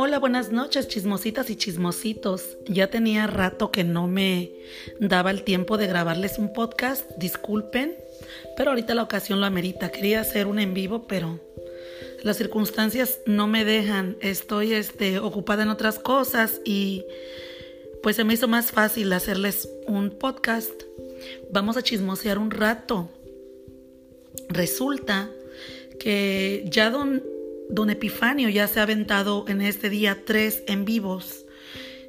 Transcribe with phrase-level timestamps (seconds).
[0.00, 2.56] Hola, buenas noches, chismositas y chismositos.
[2.66, 4.52] Ya tenía rato que no me
[5.00, 7.96] daba el tiempo de grabarles un podcast, disculpen,
[8.56, 9.90] pero ahorita la ocasión lo amerita.
[9.90, 11.40] Quería hacer un en vivo, pero
[12.22, 14.16] las circunstancias no me dejan.
[14.20, 17.04] Estoy este, ocupada en otras cosas y
[18.00, 20.80] pues se me hizo más fácil hacerles un podcast.
[21.50, 23.10] Vamos a chismosear un rato.
[24.48, 25.28] Resulta
[25.98, 27.20] que ya don
[27.70, 31.44] Don Epifanio ya se ha aventado en este día tres en vivos.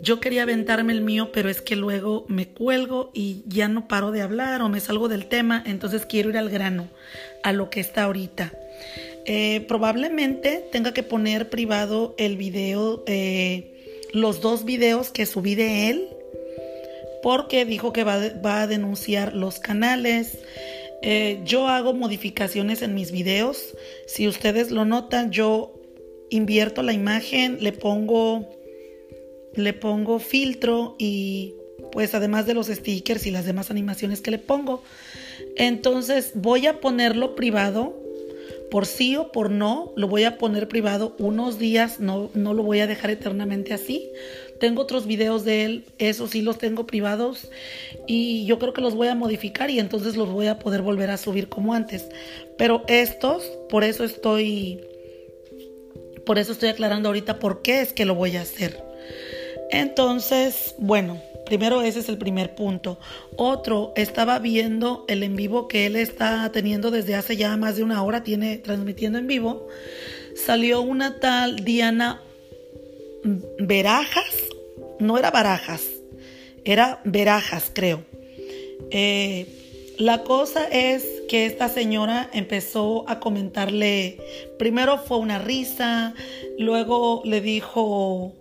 [0.00, 4.12] Yo quería aventarme el mío, pero es que luego me cuelgo y ya no paro
[4.12, 6.88] de hablar o me salgo del tema, entonces quiero ir al grano,
[7.42, 8.52] a lo que está ahorita.
[9.26, 15.90] Eh, probablemente tenga que poner privado el video, eh, los dos videos que subí de
[15.90, 16.08] él,
[17.22, 20.38] porque dijo que va, va a denunciar los canales.
[21.02, 23.76] Eh, yo hago modificaciones en mis videos.
[24.06, 25.74] Si ustedes lo notan, yo
[26.30, 28.48] invierto la imagen, le pongo,
[29.54, 31.54] le pongo filtro y
[31.92, 34.82] pues además de los stickers y las demás animaciones que le pongo.
[35.56, 37.98] Entonces voy a ponerlo privado.
[38.70, 42.62] Por sí o por no, lo voy a poner privado unos días, no, no lo
[42.62, 44.08] voy a dejar eternamente así.
[44.60, 47.50] Tengo otros videos de él, esos sí los tengo privados
[48.06, 51.10] y yo creo que los voy a modificar y entonces los voy a poder volver
[51.10, 52.06] a subir como antes.
[52.58, 54.80] Pero estos, por eso estoy,
[56.26, 58.84] por eso estoy aclarando ahorita por qué es que lo voy a hacer.
[59.70, 62.98] Entonces, bueno, primero ese es el primer punto.
[63.36, 67.82] Otro, estaba viendo el en vivo que él está teniendo desde hace ya más de
[67.82, 69.68] una hora, tiene transmitiendo en vivo.
[70.36, 72.20] Salió una tal Diana
[73.58, 74.34] Verajas,
[75.00, 75.82] no era Barajas,
[76.64, 78.04] era Verajas, creo.
[78.90, 79.46] Eh,
[79.98, 84.18] la cosa es que esta señora empezó a comentarle,
[84.58, 86.14] primero fue una risa,
[86.58, 88.34] luego le dijo,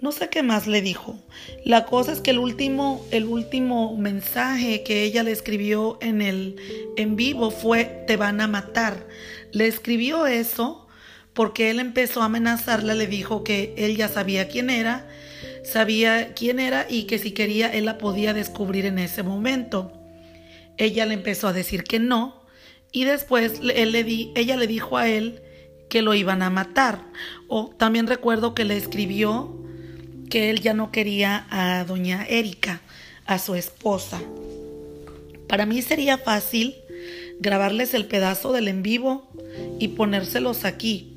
[0.00, 1.16] no sé qué más le dijo.
[1.64, 6.56] La cosa es que el último, el último mensaje que ella le escribió en el
[6.96, 9.06] en vivo fue te van a matar.
[9.52, 10.86] Le escribió eso
[11.34, 15.06] porque él empezó a amenazarla, le dijo que él ya sabía quién era,
[15.66, 19.92] sabía quién era y que si quería él la podía descubrir en ese momento.
[20.78, 22.42] Ella le empezó a decir que no
[22.92, 25.42] y después él le di, ella le dijo a él
[25.88, 27.04] que lo iban a matar.
[27.48, 29.54] O también recuerdo que le escribió
[30.30, 32.80] que él ya no quería a doña Erika,
[33.26, 34.20] a su esposa.
[35.48, 36.76] Para mí sería fácil
[37.38, 39.30] grabarles el pedazo del en vivo
[39.78, 41.15] y ponérselos aquí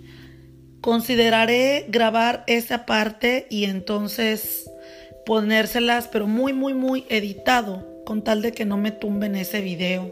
[0.81, 4.69] Consideraré grabar esa parte y entonces
[5.25, 10.11] ponérselas, pero muy, muy, muy editado, con tal de que no me tumben ese video,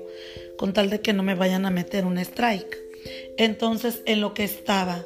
[0.58, 2.78] con tal de que no me vayan a meter un strike.
[3.38, 5.04] Entonces, en lo que estaba,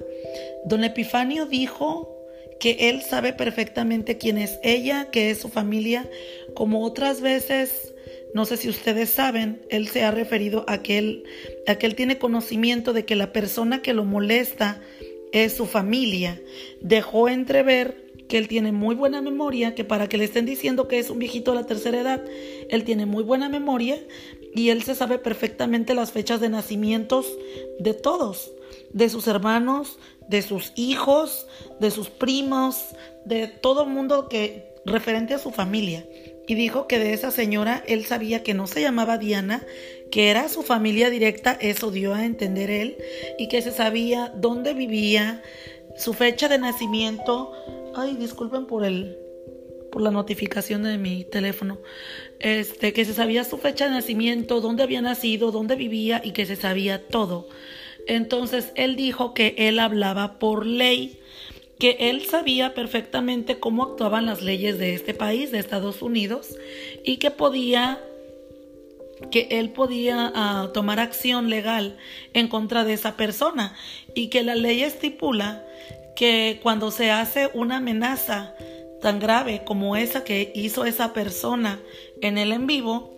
[0.66, 2.18] don Epifanio dijo
[2.60, 6.10] que él sabe perfectamente quién es ella, que es su familia,
[6.54, 7.94] como otras veces,
[8.34, 11.24] no sé si ustedes saben, él se ha referido a que él,
[11.68, 14.82] a que él tiene conocimiento de que la persona que lo molesta
[15.32, 16.42] es su familia.
[16.82, 21.00] Dejó entrever que él tiene muy buena memoria, que para que le estén diciendo que
[21.00, 22.24] es un viejito de la tercera edad,
[22.70, 24.00] él tiene muy buena memoria
[24.56, 27.28] y él se sabe perfectamente las fechas de nacimientos
[27.80, 28.52] de todos,
[28.94, 30.00] de sus hermanos,
[30.30, 31.46] de sus hijos,
[31.82, 36.06] de sus primos, de todo mundo que referente a su familia.
[36.48, 39.62] Y dijo que de esa señora él sabía que no se llamaba Diana,
[40.12, 42.98] que era su familia directa, eso dio a entender él,
[43.40, 45.42] y que se sabía dónde vivía,
[45.98, 47.54] su fecha de nacimiento.
[47.96, 49.18] Ay, disculpen por el
[49.92, 51.78] por la notificación de mi teléfono.
[52.40, 56.46] Este, que se sabía su fecha de nacimiento, dónde había nacido, dónde vivía y que
[56.46, 57.50] se sabía todo.
[58.08, 61.20] Entonces, él dijo que él hablaba por ley,
[61.78, 66.58] que él sabía perfectamente cómo actuaban las leyes de este país, de Estados Unidos,
[67.04, 68.00] y que podía
[69.30, 71.98] que él podía ah, tomar acción legal
[72.34, 73.76] en contra de esa persona
[74.16, 75.64] y que la ley estipula
[76.16, 78.54] que cuando se hace una amenaza
[79.02, 81.80] tan grave como esa que hizo esa persona
[82.22, 83.18] en el en vivo,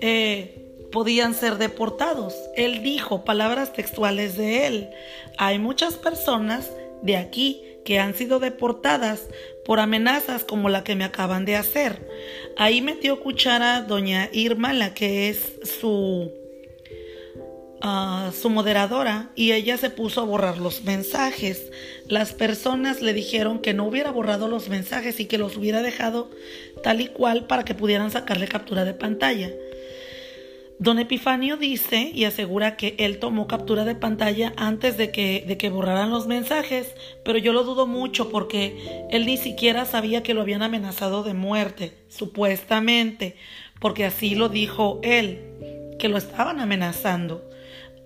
[0.00, 2.34] eh, podían ser deportados.
[2.56, 4.90] Él dijo palabras textuales de él.
[5.36, 6.70] Hay muchas personas
[7.02, 9.28] de aquí que han sido deportadas
[9.64, 12.08] por amenazas como la que me acaban de hacer.
[12.56, 16.30] Ahí metió cuchara doña Irma, la que es su,
[17.80, 21.70] ah, su moderadora, y ella se puso a borrar los mensajes.
[22.08, 26.30] Las personas le dijeron que no hubiera borrado los mensajes y que los hubiera dejado
[26.82, 29.50] tal y cual para que pudieran sacarle captura de pantalla.
[30.80, 35.56] Don Epifanio dice y asegura que él tomó captura de pantalla antes de que, de
[35.56, 36.94] que borraran los mensajes,
[37.24, 41.32] pero yo lo dudo mucho porque él ni siquiera sabía que lo habían amenazado de
[41.32, 43.36] muerte, supuestamente,
[43.80, 45.40] porque así lo dijo él,
[45.98, 47.48] que lo estaban amenazando.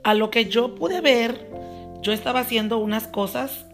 [0.05, 1.49] A lo que yo pude ver,
[2.03, 3.67] yo estaba haciendo unas cosas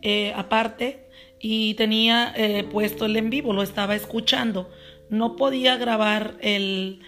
[0.00, 1.06] eh, aparte
[1.38, 4.70] y tenía eh, puesto el en vivo, lo estaba escuchando.
[5.10, 7.02] No podía grabar el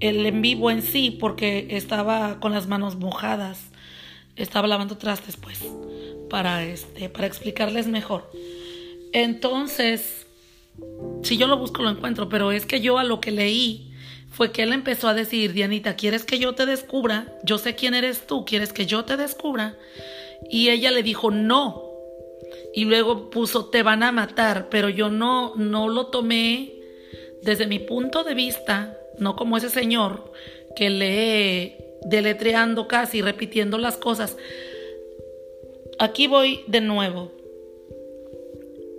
[0.00, 3.70] el en vivo en sí porque estaba con las manos mojadas.
[4.36, 5.64] Estaba lavando trastes, pues,
[6.28, 8.30] para, este, para explicarles mejor.
[9.12, 10.26] Entonces,
[11.22, 13.92] si yo lo busco, lo encuentro, pero es que yo a lo que leí
[14.30, 17.38] fue que él empezó a decir, Dianita, ¿quieres que yo te descubra?
[17.44, 19.78] Yo sé quién eres tú, ¿quieres que yo te descubra?
[20.50, 21.82] Y ella le dijo, no.
[22.74, 26.74] Y luego puso, te van a matar, pero yo no, no lo tomé
[27.42, 30.32] desde mi punto de vista no como ese señor
[30.76, 34.36] que lee deletreando casi, repitiendo las cosas.
[35.98, 37.32] Aquí voy de nuevo.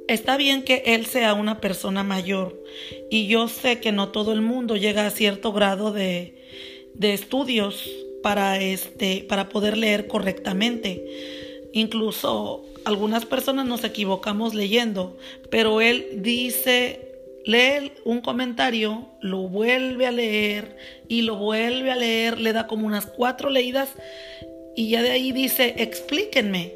[0.07, 2.61] Está bien que él sea una persona mayor
[3.09, 6.45] y yo sé que no todo el mundo llega a cierto grado de,
[6.93, 7.89] de estudios
[8.23, 11.05] para, este, para poder leer correctamente.
[11.73, 15.17] Incluso algunas personas nos equivocamos leyendo,
[15.49, 17.06] pero él dice
[17.47, 20.75] lee un comentario, lo vuelve a leer
[21.07, 23.89] y lo vuelve a leer, le da como unas cuatro leídas
[24.75, 26.73] y ya de ahí dice, explíquenme.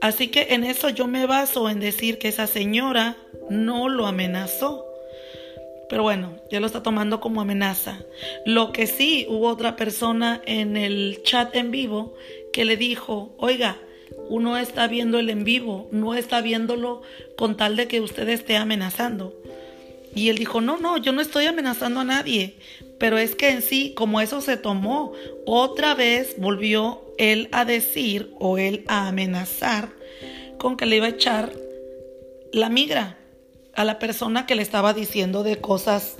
[0.00, 3.16] Así que en eso yo me baso en decir que esa señora
[3.50, 4.86] no lo amenazó.
[5.90, 8.00] Pero bueno, ya lo está tomando como amenaza.
[8.46, 12.14] Lo que sí hubo otra persona en el chat en vivo
[12.52, 13.78] que le dijo, oiga,
[14.28, 17.02] uno está viendo el en vivo, no está viéndolo
[17.36, 19.34] con tal de que usted esté amenazando.
[20.14, 22.56] Y él dijo, no, no, yo no estoy amenazando a nadie.
[22.98, 25.12] Pero es que en sí, como eso se tomó,
[25.46, 29.90] otra vez volvió él a decir o él a amenazar
[30.58, 31.52] con que le iba a echar
[32.52, 33.16] la migra
[33.74, 36.16] a la persona que le estaba diciendo de cosas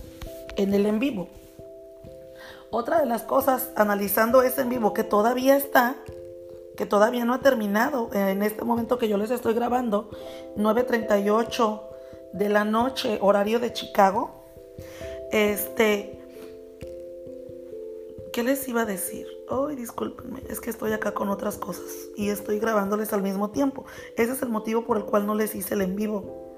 [0.56, 1.28] en el en vivo.
[2.70, 5.96] Otra de las cosas, analizando ese en vivo que todavía está,
[6.78, 10.10] que todavía no ha terminado, en este momento que yo les estoy grabando,
[10.54, 11.82] 938
[12.34, 14.44] de la noche, horario de Chicago.
[15.32, 16.20] Este,
[18.32, 19.26] ¿qué les iba a decir?
[19.50, 23.84] Ay, discúlpenme, es que estoy acá con otras cosas y estoy grabándoles al mismo tiempo.
[24.16, 26.54] Ese es el motivo por el cual no les hice el en vivo.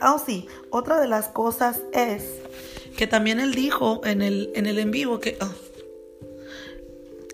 [0.00, 2.38] Ah, sí, otra de las cosas es
[2.96, 5.38] que también él dijo en el en, el en vivo que...
[5.40, 5.50] Ah,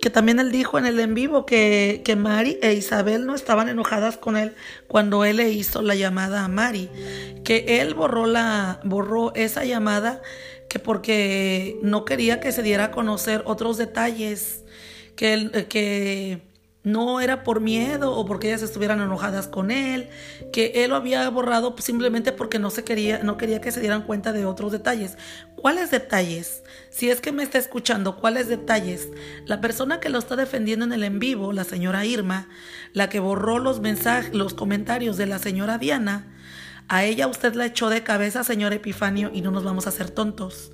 [0.06, 3.68] que también él dijo en el en vivo que, que Mari e Isabel no estaban
[3.68, 4.54] enojadas con él
[4.86, 6.88] cuando él le hizo la llamada a Mari,
[7.42, 10.22] que él borró, la, borró esa llamada
[10.68, 14.62] que porque no quería que se diera a conocer otros detalles,
[15.16, 16.40] que, él, que
[16.86, 20.08] no era por miedo o porque ellas estuvieran enojadas con él,
[20.52, 24.02] que él lo había borrado simplemente porque no se quería, no quería que se dieran
[24.02, 25.18] cuenta de otros detalles.
[25.56, 26.62] ¿Cuáles detalles?
[26.90, 29.08] Si es que me está escuchando, ¿cuáles detalles?
[29.46, 32.48] La persona que lo está defendiendo en el en vivo, la señora Irma,
[32.92, 36.36] la que borró los mensajes, los comentarios de la señora Diana,
[36.88, 40.10] a ella usted la echó de cabeza, señor Epifanio, y no nos vamos a hacer
[40.10, 40.72] tontos.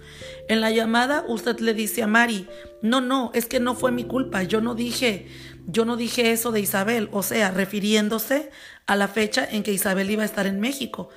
[0.48, 2.48] En la llamada usted le dice a Mari,
[2.82, 5.26] no, no, es que no fue mi culpa, yo no dije,
[5.66, 8.50] yo no dije eso de Isabel, o sea, refiriéndose
[8.86, 11.08] a la fecha en que Isabel iba a estar en México.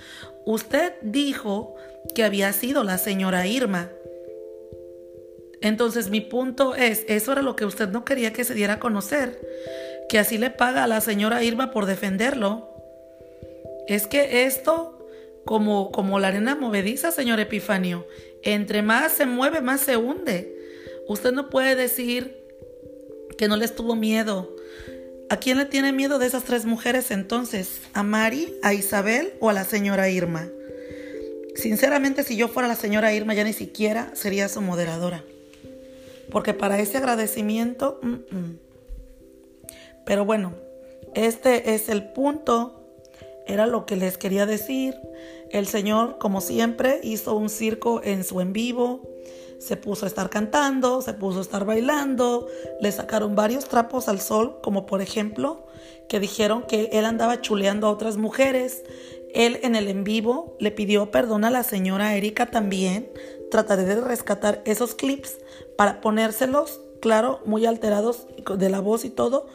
[0.45, 1.75] Usted dijo
[2.13, 3.89] que había sido la señora Irma.
[5.61, 8.79] Entonces mi punto es, eso era lo que usted no quería que se diera a
[8.79, 9.41] conocer,
[10.07, 12.71] que así le paga a la señora Irma por defenderlo.
[13.87, 14.94] Es que esto,
[15.45, 18.07] como, como la arena movediza, señor Epifanio,
[18.41, 20.53] entre más se mueve, más se hunde.
[21.07, 22.35] Usted no puede decir
[23.37, 24.55] que no les tuvo miedo.
[25.29, 27.79] ¿A quién le tiene miedo de esas tres mujeres entonces?
[27.93, 30.49] ¿A Mari, a Isabel o a la señora Irma?
[31.55, 35.23] Sinceramente, si yo fuera la señora Irma, ya ni siquiera sería su moderadora.
[36.31, 37.99] Porque para ese agradecimiento...
[40.05, 40.53] Pero bueno,
[41.15, 42.84] este es el punto.
[43.47, 44.95] Era lo que les quería decir.
[45.49, 49.01] El Señor, como siempre, hizo un circo en su en vivo
[49.59, 52.47] se puso a estar cantando, se puso a estar bailando,
[52.81, 55.65] le sacaron varios trapos al sol, como por ejemplo
[56.07, 58.83] que dijeron que él andaba chuleando a otras mujeres.
[59.33, 63.09] Él en el en vivo le pidió perdón a la señora Erika también.
[63.49, 65.37] Trataré de rescatar esos clips
[65.77, 69.47] para ponérselos, claro, muy alterados de la voz y todo,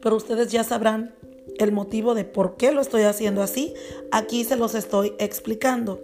[0.00, 1.14] pero ustedes ya sabrán
[1.58, 3.74] el motivo de por qué lo estoy haciendo así.
[4.12, 6.00] Aquí se los estoy explicando.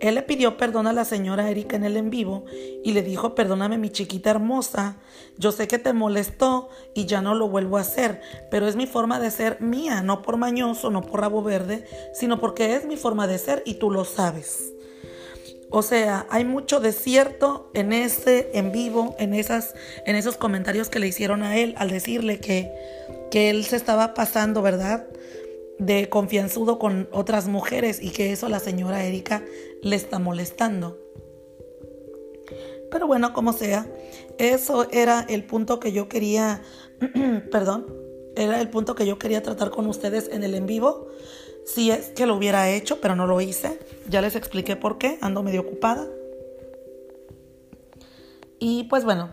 [0.00, 2.44] Él le pidió perdón a la señora Erika en el en vivo
[2.84, 4.98] y le dijo, perdóname mi chiquita hermosa,
[5.38, 8.86] yo sé que te molestó y ya no lo vuelvo a hacer, pero es mi
[8.86, 12.96] forma de ser mía, no por mañoso, no por rabo verde, sino porque es mi
[12.96, 14.75] forma de ser y tú lo sabes.
[15.70, 21.00] O sea, hay mucho desierto en ese en vivo, en, esas, en esos comentarios que
[21.00, 22.72] le hicieron a él al decirle que,
[23.30, 25.06] que él se estaba pasando, ¿verdad?
[25.78, 29.42] de confianzudo con otras mujeres y que eso la señora Erika
[29.82, 30.98] le está molestando.
[32.90, 33.86] Pero bueno, como sea,
[34.38, 36.62] eso era el punto que yo quería,
[37.50, 37.86] perdón,
[38.36, 41.08] era el punto que yo quería tratar con ustedes en el en vivo.
[41.66, 43.78] Si es que lo hubiera hecho, pero no lo hice.
[44.08, 46.06] Ya les expliqué por qué, ando medio ocupada.
[48.58, 49.30] Y pues bueno,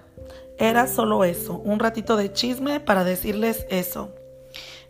[0.58, 4.14] era solo eso, un ratito de chisme para decirles eso.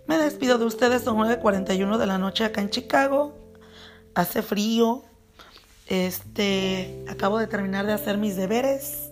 [0.08, 3.34] Me despido de ustedes, son 9.41 de la noche acá en Chicago.
[4.16, 5.04] Hace frío.
[5.88, 9.12] Este, acabo de terminar de hacer mis deberes,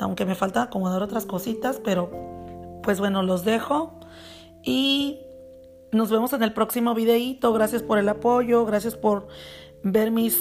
[0.00, 2.10] aunque me falta acomodar otras cositas, pero
[2.82, 4.00] pues bueno, los dejo
[4.64, 5.20] y
[5.92, 7.52] nos vemos en el próximo videito.
[7.52, 9.28] Gracias por el apoyo, gracias por
[9.82, 10.38] ver mis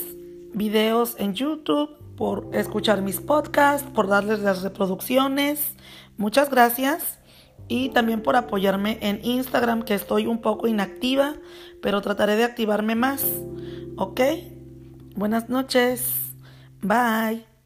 [0.53, 5.73] videos en YouTube, por escuchar mis podcasts, por darles las reproducciones.
[6.17, 7.19] Muchas gracias
[7.67, 11.35] y también por apoyarme en Instagram, que estoy un poco inactiva,
[11.81, 13.25] pero trataré de activarme más.
[13.95, 14.21] ¿Ok?
[15.15, 16.13] Buenas noches.
[16.81, 17.58] Bye.